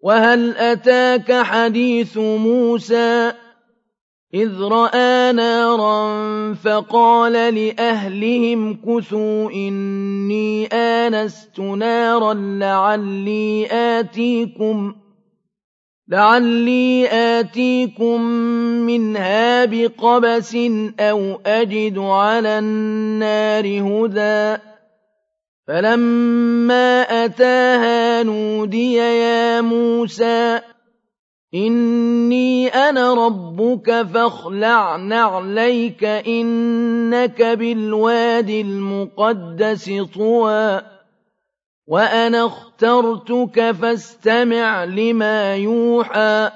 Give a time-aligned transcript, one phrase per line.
[0.00, 3.32] وهل أتاك حديث موسى
[4.34, 14.94] إذ رأى نارا فقال لأهلهم كثوا إني آنست نارا لعلي آتيكم
[16.08, 18.20] لعلي آتيكم
[18.86, 20.56] منها بقبس
[21.00, 24.62] أو أجد على النار هدى
[25.68, 30.60] فلما أتاها نودي يا موسى
[31.54, 40.80] إني أنا ربك فاخلع نعليك إنك بالواد المقدس طوى
[41.86, 46.50] وأنا اخترتك فاستمع لما يوحى.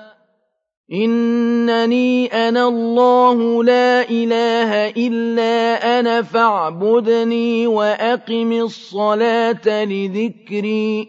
[0.93, 11.09] إنني أنا الله لا إله إلا أنا فاعبدني وأقم الصلاة لذكري.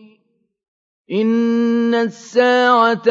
[1.12, 3.10] إن الساعة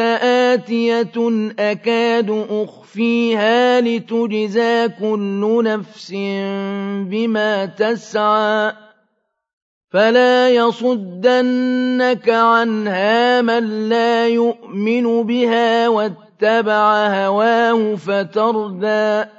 [0.53, 1.13] آتية
[1.59, 6.11] أكاد أخفيها لتجزى كل نفس
[7.09, 8.73] بما تسعى.
[9.91, 15.89] فلا يصدنك عنها من لا يؤمن بها
[16.33, 19.29] اتبع هواه فتردى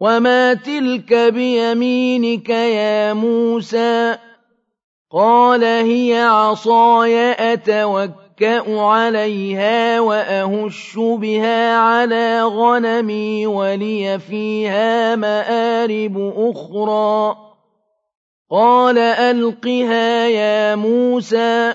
[0.00, 4.16] وما تلك بيمينك يا موسى
[5.12, 17.36] قال هي عصاي أتوكأ عليها وأهش بها على غنمي ولي فيها مآرب أخرى
[18.50, 21.74] قال ألقها يا موسى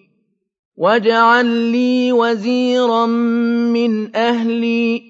[0.81, 5.03] واجعل لي وزيرا من أهلي.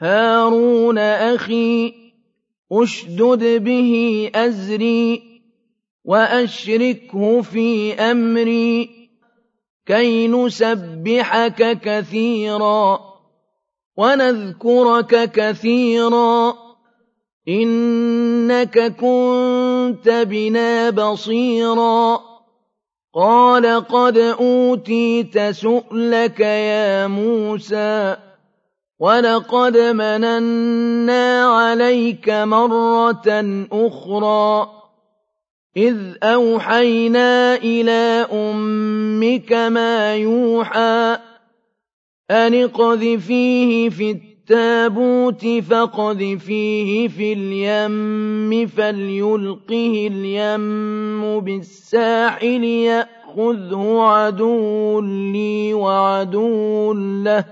[0.00, 1.94] هارون أخي
[2.72, 5.22] أشدد به أزري
[6.04, 8.90] وأشركه في أمري.
[9.86, 13.00] كي نسبحك كثيرا
[13.96, 16.54] ونذكرك كثيرا.
[17.48, 22.33] إنك كنت بنا بصيرا.
[23.14, 28.16] قال قد أوتيت سؤلك يا موسى
[28.98, 34.68] ولقد مننا عليك مرة أخرى
[35.76, 41.18] إذ أوحينا إلى أمك ما يوحى
[42.30, 56.92] أن اقذفيه في التابوت فاقذفيه في اليم فليلقه اليم بالساحل يأخذه عدو لي وعدو
[57.24, 57.44] له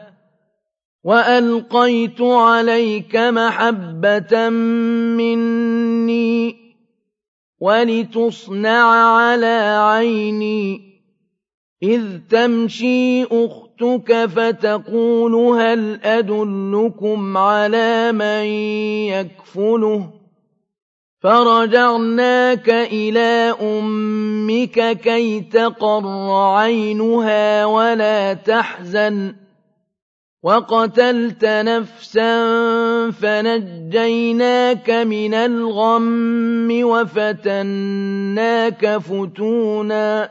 [1.05, 4.49] وألقيت عليك محبة
[5.17, 6.57] مني
[7.61, 8.85] ولتصنع
[9.17, 10.81] على عيني
[11.83, 18.45] إذ تمشي أختي جئتك فتقول هل أدلكم على من
[19.15, 20.11] يكفله
[21.23, 29.35] فَرَجَعْنَاكَ إِلَىٰ أُمِّكَ كَيْ تَقَرَّ عَيْنُهَا وَلَا تَحْزَنَ ۚ
[30.43, 32.31] وَقَتَلْتَ نَفْسًا
[33.11, 38.17] فَنَجَّيْنَاكَ مِنَ الْغَمِّ وَفَتَنَّاكَ
[38.99, 40.31] فُتُونًا ۚ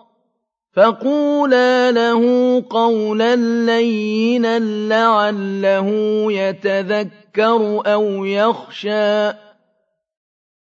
[0.75, 2.23] فقولا له
[2.69, 3.35] قولا
[3.65, 4.59] لينا
[4.89, 5.87] لعله
[6.31, 9.31] يتذكر أو يخشى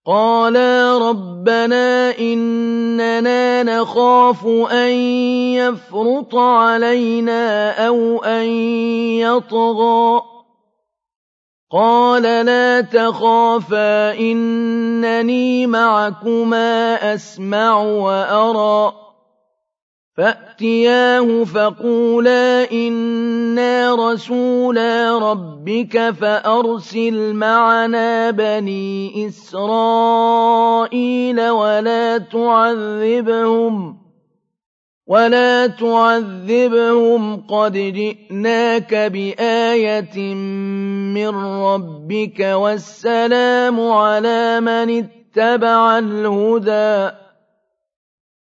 [0.06, 4.90] قالا ربنا إننا نخاف أن
[5.60, 8.46] يفرط علينا أو أن
[9.20, 10.22] يطغى
[11.72, 19.09] قال لا تخافا إنني معكما أسمع وأرى
[20.16, 30.60] فَأْتِيَاهُ فَقُولَا إِنَّا رَسُولَا رَبِّكَ فَأَرْسِلْ مَعَنَا بَنِي إِسْرَائِيلَ
[31.50, 33.96] وَلَا تُعَذِّبْهُمْ
[35.06, 40.34] وَلَا تُعَذِّبْهُمْ قَدْ جِئْنَاكَ بِآيَةٍ
[41.14, 41.28] مِّن
[41.62, 47.19] رَّبِّكَ وَالسَّلَامُ عَلَىٰ مَنِ اتَّبَعَ الْهُدَىٰ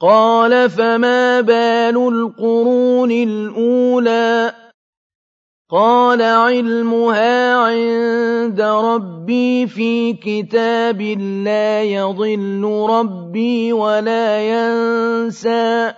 [0.00, 4.54] قال فما بال القرون الأولى؟
[5.70, 11.00] قال علمها عند ربي في كتاب
[11.44, 15.92] لا يضل ربي ولا ينسى.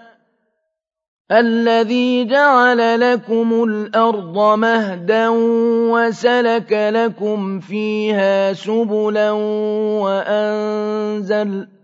[1.32, 5.28] الذي جعل لكم الأرض مهدا
[5.92, 9.30] وسلك لكم فيها سبلا
[10.00, 11.77] وأنزل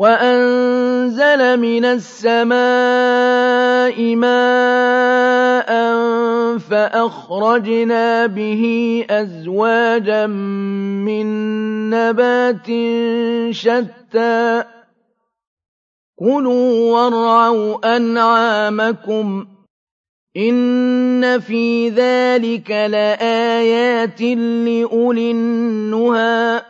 [0.00, 2.56] وَأَنزَلَ مِنَ السَّمَاءِ
[4.16, 5.70] مَاءً
[6.58, 8.62] فَأَخْرَجْنَا بِهِ
[9.10, 10.26] أَزْوَاجًا
[11.04, 11.26] مِّن
[11.92, 12.66] نَّبَاتٍ
[13.52, 14.64] شَتَّىٰ
[16.16, 19.46] كُلُوا وَارْعَوْا أَنْعَامَكُمْ ۗ
[20.36, 24.22] إِنَّ فِي ذَٰلِكَ لَآيَاتٍ
[24.64, 26.69] لِّأُولِي النُّهَىٰ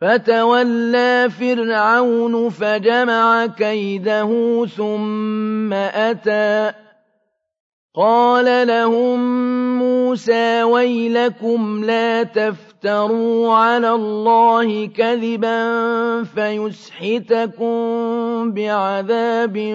[0.00, 6.72] فَتَوَلَّىٰ فِرْعَوْنُ فَجَمَعَ كَيْدَهُ ثُمَّ أَتَىٰ.
[7.94, 9.20] قَالَ لَهُم
[9.78, 15.60] مُّوسَىٰ وَيْلَكُمْ لَا تَفْتَرُوا عَلَى اللَّهِ كَذِبًا
[16.24, 17.76] فَيُسْحِتَكُم
[18.52, 19.74] بِعَذَابٍ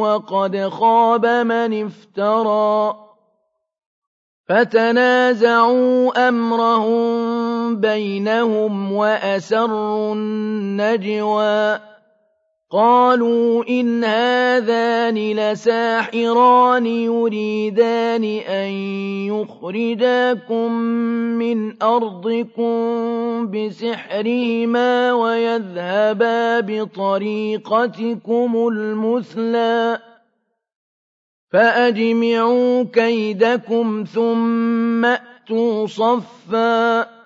[0.00, 2.94] وَقَدْ خَابَ مَنِ افْتَرَىٰ.
[4.48, 11.80] فَتَنَازَعُوا أَمْرَهُم بَيْنَهُمْ وَأَسَرُّوا النَّجْوَىٰ
[12.70, 18.70] قَالُوا إِنْ هَٰذَانِ لَسَاحِرَانِ يُرِيدَانِ أَن
[19.30, 20.72] يُخْرِجَاكُم
[21.38, 22.76] مِّنْ أَرْضِكُم
[23.50, 29.98] بِسِحْرِهِمَا وَيَذْهَبَا بِطَرِيقَتِكُمُ الْمُثْلَىٰ
[31.52, 37.25] فأجمعوا كيدكم ثم أتوا صفا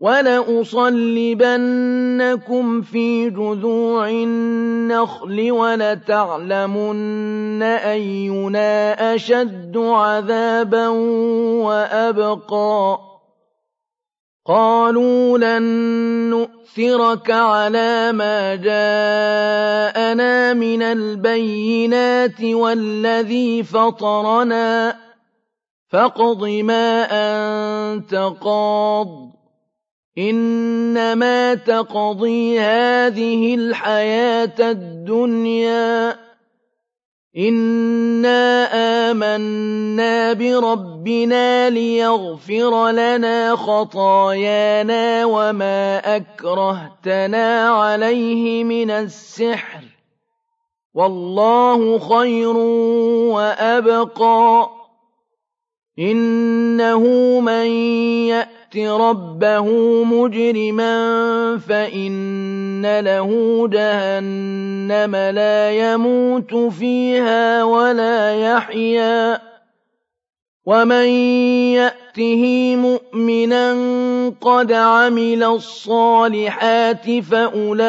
[0.00, 10.88] وَلَأُصَلِّبَنَّكُمْ فِي جُذُوعِ النَّخْلِ وَلَتَعْلَمُنَّ أَيُّنَا أَشَدُّ عَذَابًا
[11.64, 12.98] وَأَبْقَىٰ.
[14.46, 15.62] قَالُوا لَن
[16.30, 24.96] نُّؤْثِرَكَ عَلَىٰ مَا جَاءَنَا مِنَ الْبَيِّنَاتِ وَالَّذِي فَطَرَنَا.
[25.90, 29.38] فَاقْضِ مَا أَنتَ قَاضٍ.
[30.18, 36.16] إنما تقضي هذه الحياة الدنيا.
[37.38, 38.68] إنا
[39.10, 49.84] آمنا بربنا ليغفر لنا خطايانا وما أكرهتنا عليه من السحر.
[50.94, 52.56] والله خير
[53.36, 54.70] وأبقى.
[55.98, 57.00] إنه
[57.40, 57.66] من
[58.26, 59.66] يأت يَأْتِ رَبَّهُ
[60.04, 60.92] مُجْرِمًا
[61.68, 63.30] فَإِنَّ لَهُ
[63.68, 69.38] جَهَنَّمَ لَا يَمُوتُ فِيهَا وَلَا يَحْيَىٰ
[70.66, 71.06] وَمَن
[71.80, 73.72] يَأْتِهِ مُؤْمِنًا
[74.40, 77.88] قَدْ عَمِلَ الصَّالِحَاتِ فَأُولَٰئِكَ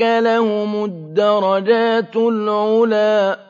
[0.00, 3.49] لَهُمُ الدَّرَجَاتُ الْعُلَىٰ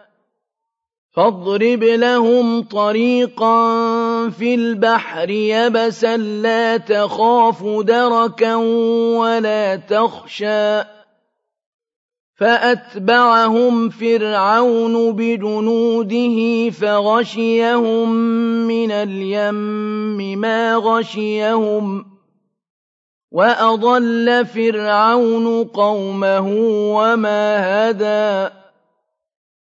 [1.13, 3.59] فاضرب لهم طريقا
[4.29, 8.55] في البحر يبسا لا تخاف دركا
[9.19, 10.81] ولا تخشى.
[12.35, 18.11] فأتبعهم فرعون بجنوده فغشيهم
[18.67, 22.05] من اليم ما غشيهم.
[23.31, 26.47] وأضل فرعون قومه
[26.95, 28.60] وما هدى.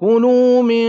[0.00, 0.88] كُلُوا مِن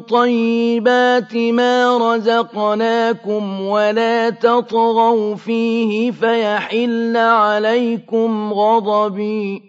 [0.00, 9.62] طَيِّبَاتِ مَا رَزَقْنَاكُمْ وَلَا تَطْغَوْا فِيهِ فَيَحِلَّ عَلَيْكُمْ غَضَبِي ۖ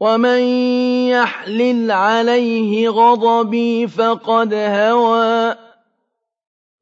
[0.00, 0.40] وَمَن
[1.08, 5.63] يَحْلِلْ عَلَيْهِ غَضَبِي فَقَدْ هَوَىٰ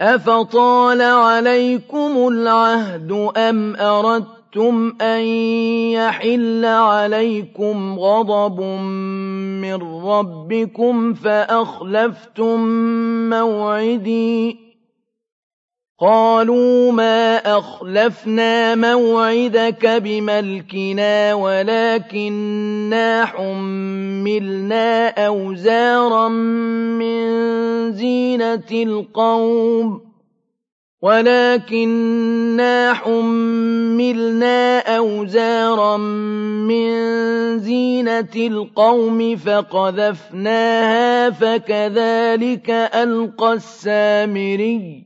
[0.00, 5.20] أَفَطَالَ عَلَيْكُمُ الْعَهْدُ أَمْ أَرَدتُّمْ أَن
[5.96, 8.60] يَحِلَّ عَلَيْكُمْ غَضَبٌ
[9.60, 9.74] مِّن
[10.04, 12.60] رَّبِّكُمْ فَأَخْلَفْتُم
[13.30, 14.65] مَّوْعِدِي
[16.00, 26.28] قَالُوا مَا أَخْلَفْنَا مَوْعِدَكَ بِمَلْكِنَا وَلَٰكِنَّا حُمِّلْنَا أَوْزَارًا
[27.00, 27.22] مِّن
[27.92, 30.00] زِينَةِ الْقَوْمِ
[31.02, 36.90] وَلَٰكِنَّا حُمِّلْنَا أَوْزَارًا مِّن
[37.58, 45.05] زِينَةِ الْقَوْمِ فَقَذَفْنَاهَا فَكَذَٰلِكَ أَلْقَى السَّامِرِيُّ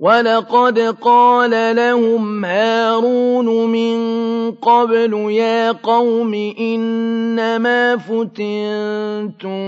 [0.00, 3.96] وَلَقَدْ قَالَ لَهُمْ هَارُونُ مِن
[4.52, 9.62] قَبْلُ يَا قَوْمِ إِنَّمَا فُتِنتُم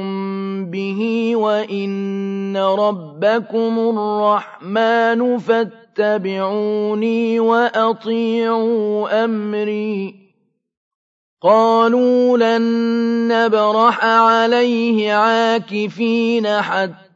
[0.70, 10.14] بِهِ وَإِنَّ رَبَّكُمُ الرَّحْمَٰنُ فَاتَّبِعُونِي وَأَطِيعُوا أَمْرِي
[11.42, 12.62] قَالُوا لَن
[13.32, 17.07] نَّبْرَحَ عَلَيْهِ عَاكِفِينَ حَتَّىٰ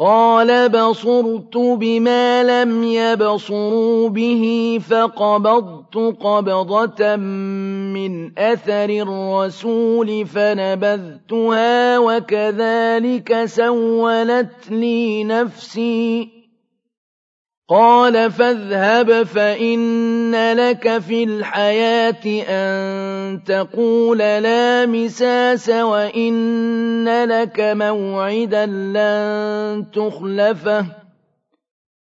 [0.00, 4.44] قَالَ بَصُرْتُ بِمَا لَمْ يَبْصُرُوا بِهِ
[4.90, 16.39] فَقَبَضْتُ قَبْضَةً مِّنْ أَثَرِ الرَّسُولِ فَنَبَذْتُهَا وَكَذَٰلِكَ سَوَّلَتْ لِي نَفْسِي
[17.70, 30.86] قَالَ فَاذْهَبْ فَإِنَّ لَكَ فِي الْحَيَاةِ أَن تَقُولَ لَا مِسَاسَ وَإِنَّ لَكَ مَوْعِدًا لَّن تُخْلَفَهُ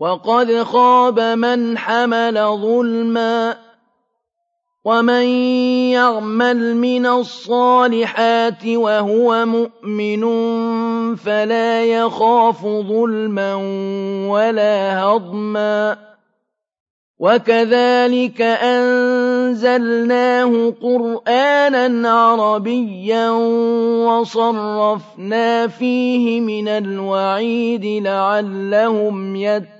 [0.00, 3.56] وقد خاب من حمل ظلما
[4.84, 5.24] ومن
[5.92, 10.22] يعمل من الصالحات وهو مؤمن
[11.16, 13.54] فلا يخاف ظلما
[14.28, 15.96] ولا هضما
[17.18, 18.42] وكذلك
[19.22, 20.12] أنزلناه
[20.82, 23.30] قرآنا عربيا
[24.08, 29.79] وصرفنا فيه من الوعيد لعلهم يتقون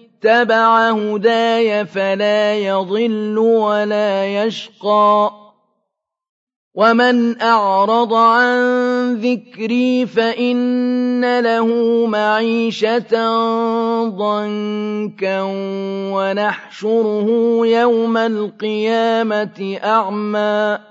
[0.23, 5.31] اتبع هداي فلا يضل ولا يشقى.
[6.73, 8.57] ومن أعرض عن
[9.15, 11.67] ذكري فإن له
[12.05, 13.09] معيشة
[14.09, 15.41] ضنكا
[16.13, 17.27] ونحشره
[17.65, 20.90] يوم القيامة أعمى.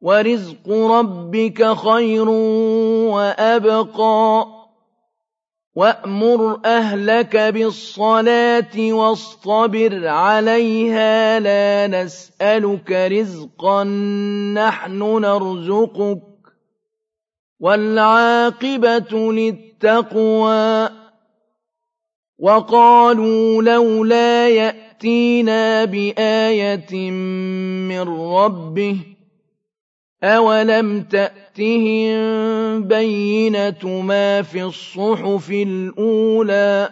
[0.00, 2.28] ورزق ربك خير
[3.08, 4.46] وأبقى
[5.76, 13.84] وأمر أهلك بالصلاة واصطبر عليها لا نسألك رزقا
[14.54, 16.22] نحن نرزقك
[17.60, 20.88] والعاقبة للتقوى
[22.38, 29.15] وقالوا لولا يأتينا بآية من ربه
[30.24, 32.16] أَوَلَمْ تَأْتِهِم
[32.88, 36.88] بَيِّنَةُ مَا فِي الصُّحُفِ الْأُولَىٰ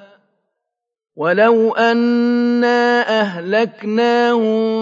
[1.17, 4.75] وَلَوْ أَنَّا أَهْلَكْنَاهُم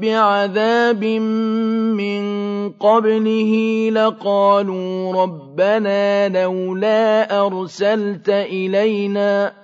[0.00, 2.22] بِعَذَابٍ مِّن
[2.70, 3.52] قَبْلِهِ
[3.92, 9.63] لَقَالُوا رَبَّنَا لَوْلَا أَرْسَلْتَ إِلَيْنَا